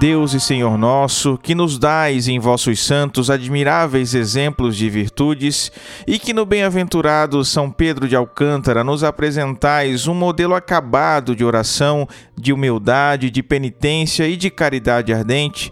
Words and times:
Deus 0.00 0.32
e 0.32 0.40
Senhor 0.40 0.78
nosso, 0.78 1.36
que 1.36 1.54
nos 1.54 1.78
dais 1.78 2.26
em 2.26 2.38
vossos 2.38 2.82
santos 2.82 3.28
admiráveis 3.28 4.14
exemplos 4.14 4.74
de 4.74 4.88
virtudes, 4.88 5.70
e 6.06 6.18
que 6.18 6.32
no 6.32 6.46
bem-aventurado 6.46 7.44
São 7.44 7.70
Pedro 7.70 8.08
de 8.08 8.16
Alcântara 8.16 8.82
nos 8.82 9.04
apresentais 9.04 10.08
um 10.08 10.14
modelo 10.14 10.54
acabado 10.54 11.36
de 11.36 11.44
oração, 11.44 12.08
de 12.34 12.50
humildade, 12.50 13.28
de 13.28 13.42
penitência 13.42 14.26
e 14.26 14.38
de 14.38 14.48
caridade 14.48 15.12
ardente, 15.12 15.70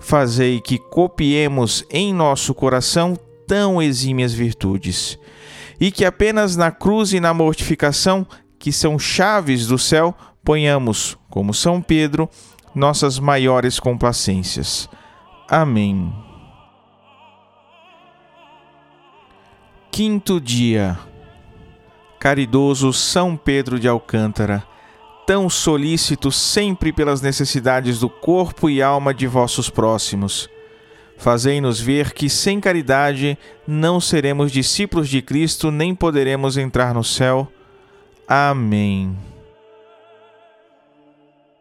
fazei 0.00 0.60
que 0.60 0.76
copiemos 0.76 1.84
em 1.92 2.12
nosso 2.12 2.52
coração 2.52 3.16
tão 3.46 3.80
exímias 3.80 4.32
virtudes, 4.32 5.16
e 5.78 5.92
que 5.92 6.04
apenas 6.04 6.56
na 6.56 6.72
cruz 6.72 7.12
e 7.12 7.20
na 7.20 7.32
mortificação, 7.32 8.26
que 8.58 8.72
são 8.72 8.98
chaves 8.98 9.68
do 9.68 9.78
céu, 9.78 10.12
ponhamos, 10.42 11.16
como 11.30 11.54
São 11.54 11.80
Pedro, 11.80 12.28
nossas 12.74 13.18
maiores 13.18 13.78
complacências. 13.80 14.88
Amém. 15.48 16.12
Quinto 19.90 20.40
dia. 20.40 20.98
Caridoso 22.18 22.92
São 22.92 23.36
Pedro 23.36 23.80
de 23.80 23.88
Alcântara, 23.88 24.62
tão 25.26 25.48
solícito 25.48 26.30
sempre 26.30 26.92
pelas 26.92 27.22
necessidades 27.22 27.98
do 27.98 28.10
corpo 28.10 28.68
e 28.68 28.82
alma 28.82 29.14
de 29.14 29.26
vossos 29.26 29.70
próximos. 29.70 30.48
Fazei-nos 31.16 31.80
ver 31.80 32.12
que 32.12 32.30
sem 32.30 32.60
caridade 32.60 33.38
não 33.66 34.00
seremos 34.00 34.50
discípulos 34.52 35.08
de 35.08 35.20
Cristo 35.20 35.70
nem 35.70 35.94
poderemos 35.94 36.56
entrar 36.56 36.94
no 36.94 37.04
céu. 37.04 37.50
Amém. 38.26 39.29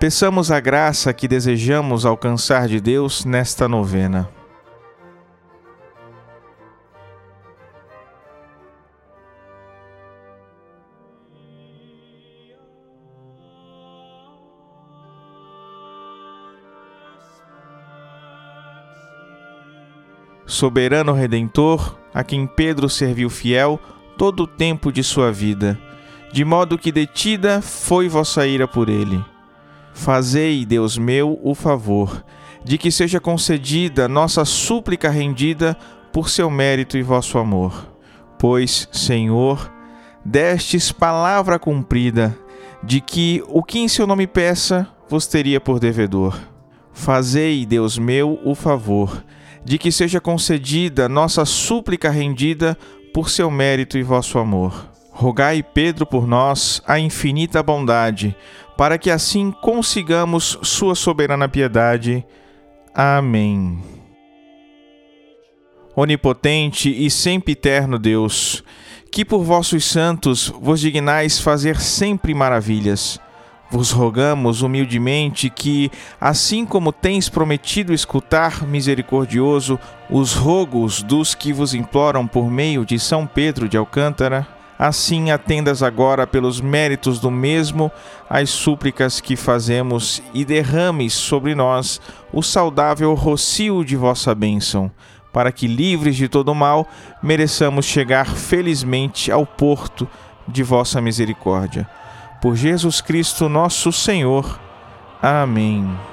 Peçamos 0.00 0.50
a 0.50 0.58
graça 0.58 1.12
que 1.12 1.28
desejamos 1.28 2.06
alcançar 2.06 2.66
de 2.66 2.80
Deus 2.80 3.26
nesta 3.26 3.68
novena. 3.68 4.30
Soberano 20.46 21.12
Redentor, 21.12 21.98
a 22.14 22.24
quem 22.24 22.46
Pedro 22.46 22.88
serviu 22.88 23.28
fiel 23.28 23.78
todo 24.16 24.44
o 24.44 24.46
tempo 24.46 24.90
de 24.90 25.04
sua 25.04 25.30
vida, 25.30 25.78
de 26.32 26.42
modo 26.42 26.78
que 26.78 26.90
detida 26.90 27.60
foi 27.60 28.08
vossa 28.08 28.46
ira 28.46 28.66
por 28.66 28.88
ele 28.88 29.22
Fazei, 30.00 30.64
Deus 30.64 30.96
meu, 30.96 31.38
o 31.42 31.54
favor 31.54 32.24
de 32.64 32.78
que 32.78 32.90
seja 32.90 33.20
concedida 33.20 34.08
nossa 34.08 34.46
súplica 34.46 35.10
rendida 35.10 35.76
por 36.10 36.30
seu 36.30 36.50
mérito 36.50 36.96
e 36.96 37.02
vosso 37.02 37.36
amor. 37.36 37.94
Pois, 38.38 38.88
Senhor, 38.90 39.70
destes 40.24 40.90
palavra 40.90 41.58
cumprida, 41.58 42.34
de 42.82 43.02
que 43.02 43.44
o 43.46 43.62
que 43.62 43.78
em 43.78 43.88
seu 43.88 44.06
nome 44.06 44.26
peça, 44.26 44.88
vos 45.06 45.26
teria 45.26 45.60
por 45.60 45.78
devedor. 45.78 46.40
Fazei, 46.94 47.66
Deus 47.66 47.98
meu, 47.98 48.40
o 48.42 48.54
favor 48.54 49.22
de 49.62 49.76
que 49.76 49.92
seja 49.92 50.18
concedida 50.18 51.10
nossa 51.10 51.44
súplica 51.44 52.08
rendida 52.08 52.74
por 53.12 53.28
seu 53.28 53.50
mérito 53.50 53.98
e 53.98 54.02
vosso 54.02 54.38
amor. 54.38 54.89
Rogai, 55.20 55.62
Pedro, 55.62 56.06
por 56.06 56.26
nós 56.26 56.80
a 56.86 56.98
infinita 56.98 57.62
bondade, 57.62 58.34
para 58.74 58.96
que 58.96 59.10
assim 59.10 59.50
consigamos 59.50 60.58
Sua 60.62 60.94
soberana 60.94 61.46
piedade. 61.46 62.24
Amém. 62.94 63.78
Onipotente 65.94 66.88
e 66.88 67.10
sempre 67.10 67.52
eterno 67.52 67.98
Deus, 67.98 68.64
que 69.12 69.22
por 69.22 69.44
vossos 69.44 69.84
santos 69.84 70.48
vos 70.58 70.80
dignais 70.80 71.38
fazer 71.38 71.78
sempre 71.78 72.32
maravilhas, 72.32 73.20
vos 73.70 73.90
rogamos 73.90 74.62
humildemente 74.62 75.50
que, 75.50 75.90
assim 76.18 76.64
como 76.64 76.94
tens 76.94 77.28
prometido 77.28 77.92
escutar 77.92 78.66
misericordioso 78.66 79.78
os 80.08 80.32
rogos 80.32 81.02
dos 81.02 81.34
que 81.34 81.52
vos 81.52 81.74
imploram 81.74 82.26
por 82.26 82.50
meio 82.50 82.86
de 82.86 82.98
São 82.98 83.26
Pedro 83.26 83.68
de 83.68 83.76
Alcântara, 83.76 84.59
assim 84.80 85.30
atendas 85.30 85.82
agora 85.82 86.26
pelos 86.26 86.58
méritos 86.58 87.20
do 87.20 87.30
mesmo 87.30 87.92
as 88.30 88.48
súplicas 88.48 89.20
que 89.20 89.36
fazemos 89.36 90.22
e 90.32 90.42
derrames 90.42 91.12
sobre 91.12 91.54
nós 91.54 92.00
o 92.32 92.42
saudável 92.42 93.12
rocio 93.12 93.84
de 93.84 93.94
vossa 93.94 94.34
bênção, 94.34 94.90
para 95.34 95.52
que, 95.52 95.66
livres 95.66 96.16
de 96.16 96.30
todo 96.30 96.54
mal, 96.54 96.88
mereçamos 97.22 97.84
chegar 97.84 98.24
felizmente 98.24 99.30
ao 99.30 99.44
porto 99.44 100.08
de 100.48 100.62
vossa 100.62 100.98
misericórdia. 100.98 101.86
Por 102.40 102.56
Jesus 102.56 103.02
Cristo, 103.02 103.50
nosso 103.50 103.92
Senhor. 103.92 104.58
Amém. 105.20 106.09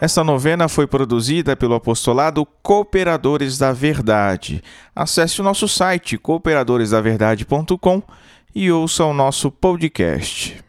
Esta 0.00 0.24
novena 0.24 0.68
foi 0.68 0.86
produzida 0.86 1.56
pelo 1.56 1.74
apostolado 1.74 2.44
Cooperadores 2.62 3.56
da 3.56 3.72
Verdade. 3.72 4.62
Acesse 4.94 5.40
o 5.40 5.44
nosso 5.44 5.68
site 5.68 6.18
cooperadoresdaverdade.com 6.18 8.02
e 8.54 8.70
ouça 8.70 9.04
o 9.04 9.14
nosso 9.14 9.50
podcast. 9.50 10.62